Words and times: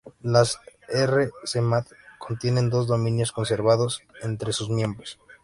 Las 0.23 0.57
R-Smad 0.89 1.85
contienen 2.17 2.71
dos 2.71 2.87
dominios 2.87 3.31
conservados 3.31 4.01
entre 4.23 4.51
sus 4.51 4.67
miembros. 4.71 5.19